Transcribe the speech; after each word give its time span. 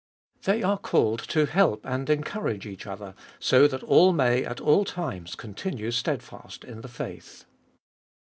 They 0.45 0.63
are 0.63 0.79
called 0.79 1.19
to 1.29 1.45
help 1.45 1.85
and 1.85 2.09
encourage 2.09 2.65
each 2.65 2.87
other 2.87 3.13
so 3.37 3.67
that 3.67 3.83
all 3.83 4.13
may 4.13 4.43
at 4.43 4.59
all 4.59 4.83
times 4.83 5.35
continue 5.35 5.91
steadfast 5.91 6.63
in 6.63 6.81
the 6.81 6.87
faith. 6.87 7.45